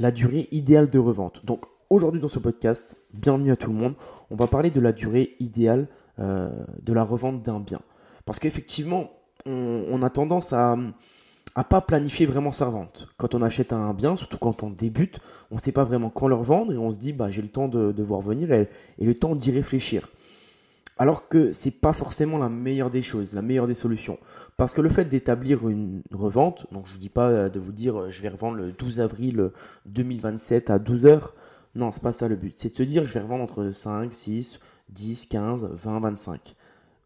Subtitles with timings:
[0.00, 1.44] la durée idéale de revente.
[1.44, 3.94] Donc aujourd'hui dans ce podcast, bienvenue à tout le monde,
[4.30, 5.88] on va parler de la durée idéale
[6.18, 6.50] euh,
[6.82, 7.80] de la revente d'un bien.
[8.24, 9.10] Parce qu'effectivement,
[9.46, 10.76] on, a tendance à
[11.56, 13.08] à pas planifier vraiment sa revente.
[13.16, 15.18] Quand on achète un bien, surtout quand on débute,
[15.50, 17.48] on ne sait pas vraiment quand le revendre et on se dit bah j'ai le
[17.48, 20.08] temps de, voir venir et, et le temps d'y réfléchir.
[21.00, 24.18] Alors que c'est pas forcément la meilleure des choses, la meilleure des solutions.
[24.58, 27.72] Parce que le fait d'établir une revente, donc je vous dis pas euh, de vous
[27.72, 29.50] dire euh, je vais revendre le 12 avril
[29.86, 31.34] 2027 à 12 heures.
[31.74, 32.52] Non, c'est pas ça le but.
[32.58, 36.54] C'est de se dire je vais revendre entre 5, 6, 10, 15, 20, 25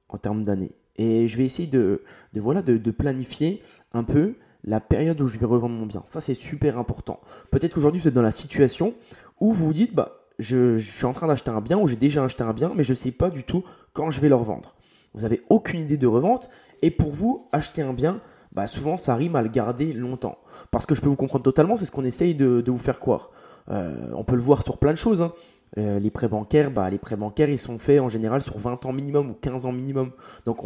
[0.09, 0.73] en termes d'années.
[0.97, 2.03] Et je vais essayer de,
[2.34, 4.34] voilà, de, de, planifier un peu
[4.65, 6.03] la période où je vais revendre mon bien.
[6.06, 7.20] Ça, c'est super important.
[7.53, 8.95] Peut-être qu'aujourd'hui, vous êtes dans la situation
[9.39, 12.24] où vous vous dites, bah, je, suis en train d'acheter un bien ou j'ai déjà
[12.24, 14.75] acheté un bien, mais je ne sais pas du tout quand je vais le revendre.
[15.15, 16.51] Vous n'avez aucune idée de revente
[16.83, 18.20] et pour vous, acheter un bien,
[18.52, 20.39] bah souvent ça rime à le garder longtemps.
[20.70, 23.30] Parce que je peux vous comprendre totalement, c'est ce qu'on essaye de, vous faire croire.
[23.70, 25.23] Euh, on peut le voir sur plein de choses.
[25.23, 25.33] Hein.
[25.77, 28.87] Euh, les prêts bancaires, bah, les prêts bancaires, ils sont faits en général sur 20
[28.87, 30.11] ans minimum ou 15 ans minimum.
[30.44, 30.59] Donc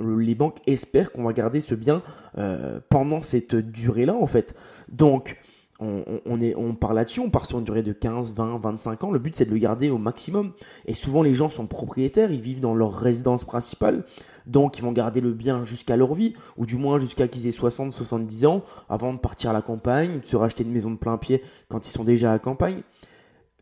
[0.00, 2.02] les banques espèrent qu'on va garder ce bien
[2.38, 4.54] euh, pendant cette durée-là en fait.
[4.88, 5.36] Donc
[5.80, 9.10] on, est, on part là-dessus, on part sur une durée de 15, 20, 25 ans.
[9.10, 10.52] Le but, c'est de le garder au maximum.
[10.86, 14.04] Et souvent, les gens sont propriétaires, ils vivent dans leur résidence principale.
[14.46, 17.52] Donc, ils vont garder le bien jusqu'à leur vie, ou du moins jusqu'à qu'ils aient
[17.52, 20.96] 60, 70 ans, avant de partir à la campagne, de se racheter une maison de
[20.96, 22.82] plein pied quand ils sont déjà à la campagne.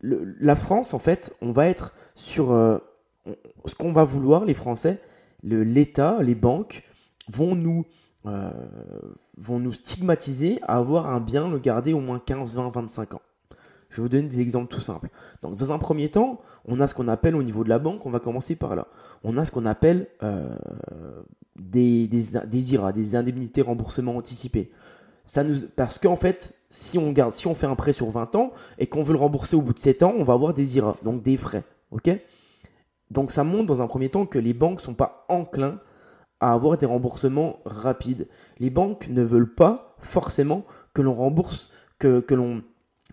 [0.01, 2.77] la France, en fait, on va être sur euh,
[3.65, 4.99] ce qu'on va vouloir, les Français,
[5.43, 6.83] l'État, les banques
[7.31, 7.85] vont nous
[8.25, 8.51] euh,
[9.37, 13.21] vont nous stigmatiser à avoir un bien, le garder au moins 15, 20, 25 ans.
[13.89, 15.09] Je vais vous donner des exemples tout simples.
[15.41, 18.05] Donc, dans un premier temps, on a ce qu'on appelle au niveau de la banque,
[18.05, 18.87] on va commencer par là.
[19.23, 20.53] On a ce qu'on appelle euh,
[21.55, 24.69] des, des, IRA, des indemnités remboursement anticipé.
[25.25, 28.35] Ça nous, parce qu'en fait, si on, garde, si on fait un prêt sur 20
[28.35, 30.77] ans et qu'on veut le rembourser au bout de 7 ans, on va avoir des
[30.77, 31.63] IRA, donc des frais.
[31.91, 32.09] ok?
[33.11, 35.79] Donc ça montre dans un premier temps que les banques ne sont pas enclins
[36.39, 38.27] à avoir des remboursements rapides.
[38.59, 42.63] Les banques ne veulent pas forcément que l'on rembourse, que, que l'on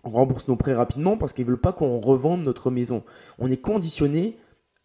[0.03, 3.03] rembourse nos prêts rapidement parce qu'ils ne veulent pas qu'on revende notre maison.
[3.39, 4.37] On est conditionné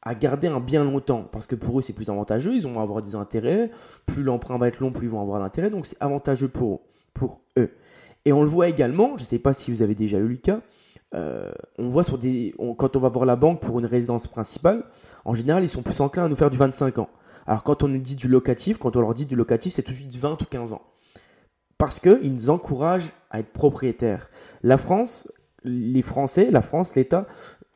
[0.03, 3.03] à garder un bien longtemps parce que pour eux c'est plus avantageux, ils vont avoir
[3.03, 3.71] des intérêts,
[4.07, 6.81] plus l'emprunt va être long, plus ils vont avoir d'intérêts, donc c'est avantageux pour,
[7.15, 7.71] pour eux.
[8.25, 10.37] Et on le voit également, je ne sais pas si vous avez déjà eu le
[10.37, 10.61] cas,
[11.15, 14.85] euh, on voit sur des, quand on va voir la banque pour une résidence principale,
[15.25, 17.09] en général ils sont plus enclins à nous faire du 25 ans.
[17.47, 19.93] Alors quand on nous dit du locatif, quand on leur dit du locatif, c'est tout
[19.93, 20.83] de suite 20 ou 15 ans.
[21.79, 24.31] Parce qu'ils nous encouragent à être propriétaires.
[24.63, 25.33] La France,
[25.65, 27.27] les Français, la France, l'État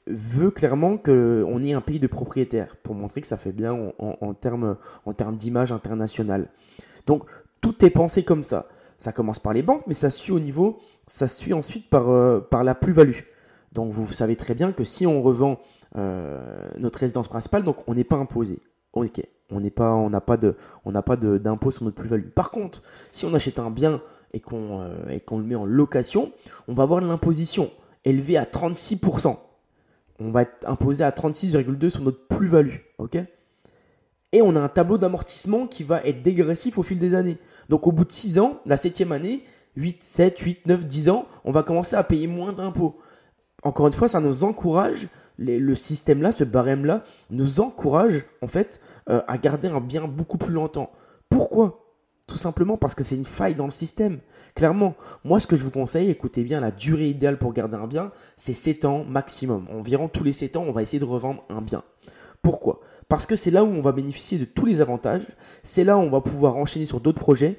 [0.07, 4.35] veut clairement qu'on ait un pays de propriétaires pour montrer que ça fait bien en,
[4.35, 6.49] termes en termes d'image internationale.
[7.07, 7.25] Donc
[7.61, 8.69] tout est pensé comme ça.
[8.99, 12.41] Ça commence par les banques, mais ça suit au niveau, ça suit ensuite par, euh,
[12.41, 13.21] par la plus-value.
[13.73, 15.61] Donc vous savez très bien que si on revend
[15.97, 18.61] euh, notre résidence principale, donc on n'est pas imposé.
[18.93, 22.29] Ok, on n'est pas, on n'a pas de, on n'a pas d'impôt sur notre plus-value.
[22.29, 24.01] Par contre, si on achète un bien
[24.33, 26.33] et qu'on euh, qu'on le met en location,
[26.69, 27.71] on va avoir l'imposition
[28.05, 29.37] élevée à 36%.
[30.19, 33.19] On va être imposé à 36,2 sur notre plus-value, ok?
[34.33, 37.39] Et on a un tableau d'amortissement qui va être dégressif au fil des années.
[37.69, 39.45] Donc au bout de 6 ans, la septième année,
[39.77, 42.99] 8, 7, 8, 9, 10 ans, on va commencer à payer moins d'impôts.
[43.63, 45.09] Encore une fois, ça nous encourage
[45.39, 50.53] le système-là, ce barème-là, nous encourage en fait euh, à garder un bien beaucoup plus
[50.53, 50.91] longtemps.
[51.29, 51.83] Pourquoi?
[52.27, 54.19] Tout simplement parce que c'est une faille dans le système.
[54.57, 57.87] Clairement, moi ce que je vous conseille, écoutez bien, la durée idéale pour garder un
[57.87, 59.67] bien, c'est 7 ans maximum.
[59.71, 61.85] Environ tous les 7 ans, on va essayer de revendre un bien.
[62.43, 62.81] Pourquoi?
[63.09, 65.27] Parce que c'est là où on va bénéficier de tous les avantages,
[65.63, 67.59] c'est là où on va pouvoir enchaîner sur d'autres projets,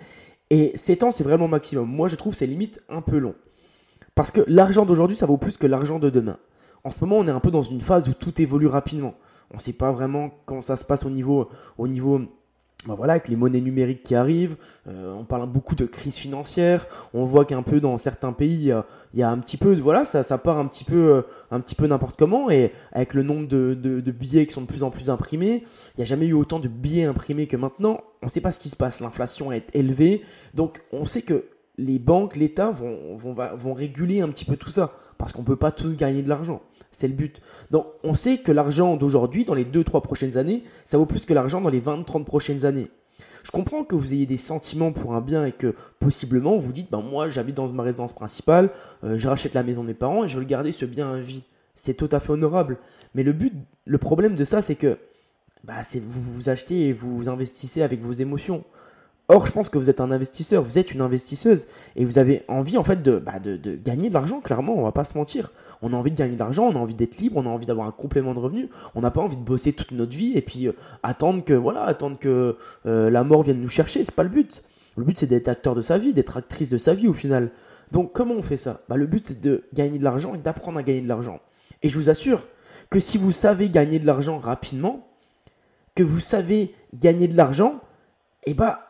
[0.49, 1.87] et 7 ans c'est vraiment maximum.
[1.87, 3.35] Moi je trouve c'est limite un peu long.
[4.15, 6.39] Parce que l'argent d'aujourd'hui, ça vaut plus que l'argent de demain
[6.87, 9.15] en ce moment, on est un peu dans une phase où tout évolue rapidement.
[9.51, 12.21] On ne sait pas vraiment comment ça se passe au niveau, au niveau
[12.85, 14.55] bah voilà, avec les monnaies numériques qui arrivent,
[14.87, 16.85] euh, on parle beaucoup de crise financière.
[17.13, 18.71] On voit qu'un peu dans certains pays,
[19.13, 21.21] il y a un petit peu, voilà, ça, part un petit peu, euh,
[21.51, 22.49] un petit peu n'importe comment.
[22.49, 25.65] Et avec le nombre de, billets qui sont de plus en plus imprimés,
[25.95, 27.99] il n'y a jamais eu autant de billets imprimés que maintenant.
[28.21, 29.01] On ne sait pas ce qui se passe.
[29.01, 30.21] L'inflation est élevée,
[30.53, 31.47] donc on sait que
[31.77, 35.55] les banques, l'État vont, vont réguler un petit peu tout ça parce qu'on ne peut
[35.57, 36.61] pas tous gagner de l'argent.
[36.91, 37.41] C'est le but.
[37.71, 41.33] Donc on sait que l'argent d'aujourd'hui, dans les 2-3 prochaines années, ça vaut plus que
[41.33, 42.89] l'argent dans les 20-30 prochaines années.
[43.43, 46.91] Je comprends que vous ayez des sentiments pour un bien et que possiblement vous dites,
[46.91, 48.69] ben moi j'habite dans ma résidence principale,
[49.03, 51.13] euh, je rachète la maison de mes parents et je veux le garder ce bien
[51.13, 51.43] à vie.
[51.73, 52.77] C'est tout à fait honorable.
[53.15, 53.53] Mais le but,
[53.85, 54.97] le problème de ça, c'est que
[55.63, 58.63] bah, c'est vous vous achetez et vous investissez avec vos émotions.
[59.29, 62.43] Or, je pense que vous êtes un investisseur, vous êtes une investisseuse et vous avez
[62.47, 65.51] envie en fait de, bah, de gagner de l'argent, clairement, on va pas se mentir.
[65.81, 67.65] On a envie de gagner de l'argent, on a envie d'être libre, on a envie
[67.65, 68.69] d'avoir un complément de revenu.
[68.95, 71.83] On n'a pas envie de bosser toute notre vie et puis euh, attendre que voilà,
[71.83, 74.63] attendre que euh, la mort vienne nous chercher, c'est pas le but.
[74.95, 77.51] Le but c'est d'être acteur de sa vie, d'être actrice de sa vie au final.
[77.91, 78.81] Donc comment on fait ça?
[78.87, 81.41] Bah, Le but c'est de gagner de l'argent et d'apprendre à gagner de l'argent.
[81.83, 82.47] Et je vous assure
[82.89, 85.05] que si vous savez gagner de l'argent rapidement,
[85.95, 87.81] que vous savez gagner de l'argent,
[88.45, 88.86] et eh bah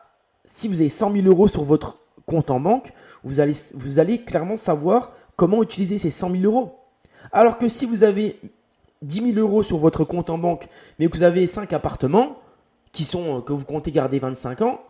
[0.50, 2.92] si vous avez 100 000 euros sur votre compte en banque,
[3.22, 6.78] vous allez, clairement savoir comment utiliser ces 100 000 euros.
[7.32, 8.38] Alors que si vous avez
[9.02, 10.68] 10 000 euros sur votre compte en banque,
[10.98, 12.38] mais que vous avez 5 appartements,
[12.92, 14.80] qui sont, euh, que vous comptez garder 25 ans,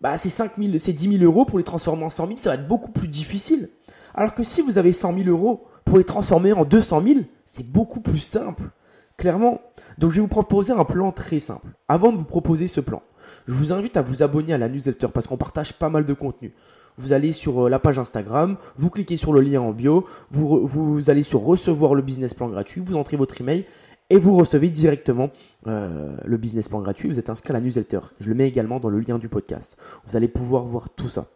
[0.00, 2.50] bah ces, 5 000, ces 10 000 euros pour les transformer en 100 000, ça
[2.50, 3.70] va être beaucoup plus difficile.
[4.14, 7.66] Alors que si vous avez 100 000 euros pour les transformer en 200 000, c'est
[7.66, 8.70] beaucoup plus simple.
[9.16, 9.60] Clairement.
[9.98, 11.68] Donc je vais vous proposer un plan très simple.
[11.88, 13.02] Avant de vous proposer ce plan,
[13.46, 16.12] je vous invite à vous abonner à la newsletter parce qu'on partage pas mal de
[16.12, 16.52] contenu.
[16.96, 21.10] Vous allez sur euh, la page Instagram, vous cliquez sur le lien en bio, vous,
[21.10, 23.64] allez sur recevoir le business plan gratuit, vous entrez votre email
[24.10, 25.30] et vous recevez directement
[25.66, 27.08] euh, le business plan gratuit.
[27.08, 28.00] Vous êtes inscrit à la newsletter.
[28.20, 29.76] Je le mets également dans le lien du podcast.
[30.06, 31.26] Vous allez pouvoir voir tout ça.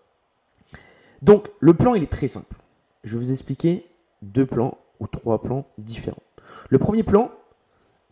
[1.22, 2.56] Donc le plan il est très simple.
[3.02, 3.84] Je vais vous expliquer
[4.22, 6.22] deux plans ou trois plans différents.
[6.68, 7.30] Le premier plan,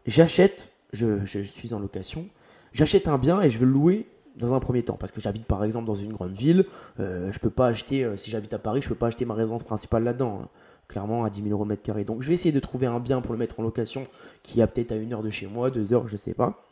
[0.07, 2.27] j'achète, je, suis en location,
[2.73, 4.07] j'achète un bien et je veux le louer
[4.37, 6.67] dans un premier temps parce que j'habite par exemple dans une grande ville,
[7.01, 9.35] euh, je peux pas acheter, euh, si j'habite à Paris, je peux pas acheter ma
[9.35, 10.49] résidence principale là-dedans, hein.
[10.89, 12.05] clairement à 10 000 euros mètre carré.
[12.05, 14.07] Donc je vais essayer de trouver un bien pour le mettre en location
[14.43, 16.63] qui a peut-être à une heure de chez moi, deux heures, je sais pas.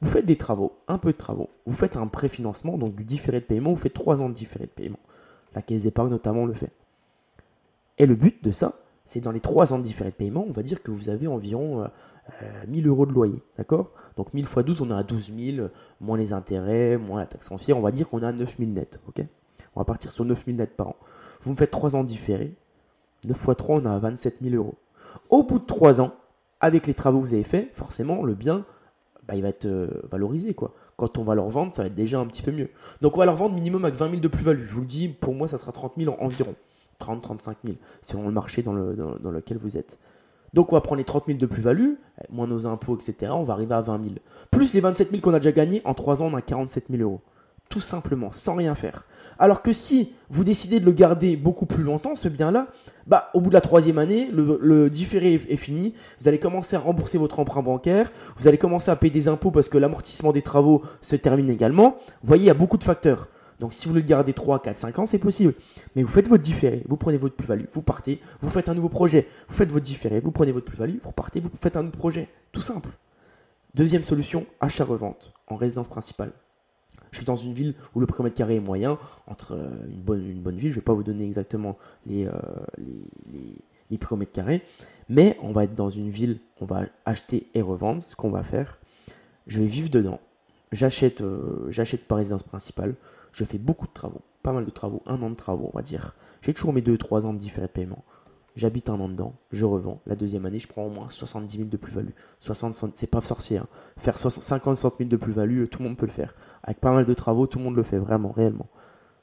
[0.00, 3.40] Vous faites des travaux, un peu de travaux, vous faites un préfinancement, donc du différé
[3.40, 4.98] de paiement, vous faites trois ans de différé de paiement.
[5.54, 6.72] La caisse d'épargne notamment le fait.
[7.98, 8.74] Et le but de ça,
[9.06, 11.26] c'est dans les trois ans de différé de paiement, on va dire que vous avez
[11.26, 11.86] environ euh,
[12.68, 13.92] 1000 euh, euros de loyer, d'accord?
[14.16, 15.68] Donc 1000 x 12, on est à 12 000,
[16.00, 19.00] moins les intérêts, moins la taxe foncière, on va dire qu'on est à 9000 net,
[19.08, 19.24] ok?
[19.74, 20.96] On va partir sur 9000 net par an.
[21.42, 22.54] Vous me faites 3 ans différés,
[23.24, 24.74] 9 x 3, on à 27 000 euros.
[25.30, 26.14] Au bout de 3 ans,
[26.60, 28.64] avec les travaux que vous avez faits, forcément, le bien,
[29.26, 30.74] bah, il va être euh, valorisé, quoi.
[30.96, 32.70] Quand on va le revendre, ça va être déjà un petit peu mieux.
[33.00, 34.64] Donc on va le revendre minimum avec 20 000 de plus-value.
[34.64, 36.54] Je vous le dis, pour moi, ça sera 30 000 environ.
[37.00, 39.98] 30-35 000, selon le marché dans, le, dans lequel vous êtes.
[40.54, 41.94] Donc on va prendre les 30 000 de plus-value,
[42.30, 43.32] moins nos impôts, etc.
[43.34, 44.14] On va arriver à 20 000.
[44.52, 47.02] Plus les 27 000 qu'on a déjà gagnés, en 3 ans on a 47 000
[47.02, 47.20] euros.
[47.70, 49.04] Tout simplement, sans rien faire.
[49.38, 52.68] Alors que si vous décidez de le garder beaucoup plus longtemps, ce bien-là,
[53.08, 55.94] bah, au bout de la troisième année, le, différé est, fini.
[56.20, 58.12] Vous allez commencer à rembourser votre emprunt bancaire.
[58.36, 61.96] Vous allez commencer à payer des impôts parce que l'amortissement des travaux se termine également.
[62.22, 63.28] Vous voyez, il y a beaucoup de facteurs.
[63.64, 65.54] Donc si vous voulez le garder 3, 4, 5 ans, c'est possible.
[65.96, 68.90] Mais vous faites votre différé, vous prenez votre plus-value, vous partez, vous faites un nouveau
[68.90, 71.96] projet, vous faites votre différé, vous prenez votre plus-value, vous repartez, vous faites un autre
[71.96, 72.28] projet.
[72.52, 72.90] Tout simple.
[73.74, 76.32] Deuxième solution, achat-revente en résidence principale.
[77.10, 79.70] Je suis dans une ville où le prix au mètre carré est moyen, entre euh,
[79.88, 82.32] une bonne, une bonne ville, je ne vais pas vous donner exactement les, euh,
[83.88, 84.60] les, prix au mètre carré,
[85.08, 88.42] mais on va être dans une ville, on va acheter et revendre, ce qu'on va
[88.42, 88.78] faire.
[89.46, 90.20] Je vais vivre dedans,
[90.70, 92.94] j'achète euh, j'achète par résidence principale,
[93.34, 95.82] je fais beaucoup de travaux, pas mal de travaux, un an de travaux, on va
[95.82, 96.14] dire.
[96.40, 98.04] J'ai toujours mes 2-3 ans de différé de paiement.
[98.54, 100.00] J'habite un an dedans, je revends.
[100.06, 102.12] La deuxième année, je prends au moins 70 000 de plus-value.
[102.38, 103.58] 60, c'est pas sorcier.
[103.58, 103.66] Hein.
[103.98, 106.36] Faire 50, 60 000 de plus-value, tout le monde peut le faire.
[106.62, 108.68] Avec pas mal de travaux, tout le monde le fait, vraiment, réellement.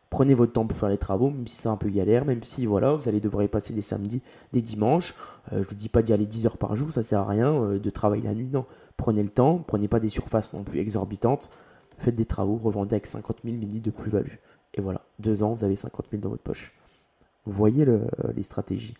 [0.10, 2.66] Prenez votre temps pour faire les travaux, même si c'est un peu galère, même si
[2.66, 4.22] voilà, vous allez devoir y passer des samedis,
[4.52, 5.16] des dimanches.
[5.54, 7.28] Euh, je ne vous dis pas d'y aller 10 heures par jour, ça sert à
[7.28, 8.50] rien euh, de travailler la nuit.
[8.52, 8.66] Non,
[8.98, 11.50] prenez le temps, prenez pas des surfaces non plus exorbitantes
[12.02, 14.36] faites des travaux, revendez avec 50 000 mini de plus-value.
[14.74, 16.74] Et voilà, deux ans, vous avez 50 000 dans votre poche.
[17.46, 17.86] Vous voyez
[18.36, 18.96] les stratégies.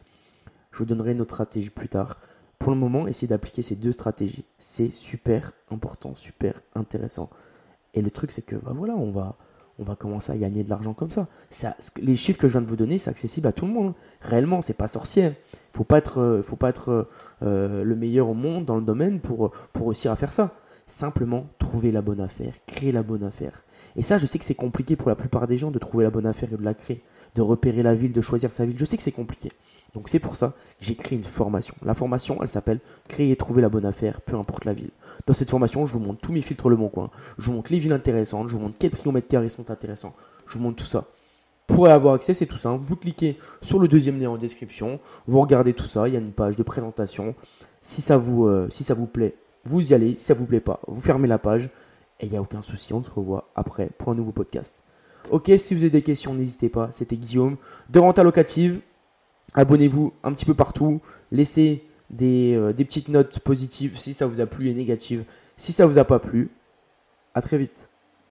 [0.72, 2.18] Je vous donnerai une autre stratégie plus tard.
[2.60, 4.46] Pour le moment, essayez d'appliquer ces deux stratégies.
[4.60, 7.30] C'est super important, super intéressant.
[7.94, 9.36] Et le truc, c'est que bah voilà, on va,
[9.80, 11.28] on va commencer à gagner de l'argent comme ça.
[11.98, 13.94] Les chiffres que je viens de vous donner, c'est accessible à tout le monde.
[14.22, 15.32] Réellement, c'est pas sorcier.
[15.74, 17.04] Faut pas être, euh, faut pas être euh,
[17.44, 20.54] euh, le meilleur au monde dans le domaine pour réussir à faire ça.
[20.92, 23.64] Simplement trouver la bonne affaire, créer la bonne affaire.
[23.96, 26.10] Et ça, je sais que c'est compliqué pour la plupart des gens de trouver la
[26.10, 27.02] bonne affaire et de la créer,
[27.34, 28.78] de repérer la ville, de choisir sa ville.
[28.78, 29.54] Je sais que c'est compliqué.
[29.94, 31.74] Donc c'est pour ça que j'ai créé une formation.
[31.82, 34.90] La formation, elle s'appelle Créer et trouver la bonne affaire, peu importe la ville.
[35.28, 37.10] Dans cette formation, je vous montre tous mes filtres Le Bon Coin.
[37.38, 39.72] Je vous montre les villes intéressantes, je vous montre quels prix au mètre carré sont
[39.72, 40.14] intéressants.
[40.46, 41.06] Je vous montre tout ça.
[41.68, 42.84] Pour avoir accès, c'est tout simple.
[42.86, 45.00] Vous cliquez sur le deuxième lien en description.
[45.26, 46.10] Vous regardez tout ça.
[46.10, 47.34] Il y a une page de présentation.
[47.80, 50.60] Si ça vous, euh, si ça vous plaît, vous y allez, si ça vous plaît
[50.60, 51.70] pas, vous fermez la page
[52.20, 54.84] et il n'y a aucun souci, on se revoit après pour un nouveau podcast.
[55.30, 56.90] Ok, si vous avez des questions, n'hésitez pas.
[56.92, 57.58] C'était Guillaume
[57.90, 58.82] de Renta Locative.
[59.54, 61.00] Abonnez-vous un petit peu partout.
[61.32, 65.24] Laissez des, euh, des petites notes positives si ça vous a plu et négatives
[65.58, 66.50] si ça vous a pas plu.
[67.34, 67.91] À très vite.